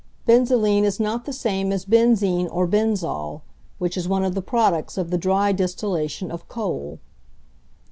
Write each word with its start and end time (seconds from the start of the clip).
Benzoline 0.25 0.83
is 0.83 0.99
not 0.99 1.25
the 1.25 1.31
same 1.31 1.71
as 1.71 1.85
benzene 1.85 2.47
or 2.51 2.67
benzol, 2.67 3.41
which 3.77 3.95
is 3.95 4.07
one 4.07 4.23
of 4.23 4.33
the 4.33 4.41
products 4.41 4.97
of 4.97 5.11
the 5.11 5.17
dry 5.19 5.51
distillation 5.51 6.31
of 6.31 6.47
coal. 6.47 6.97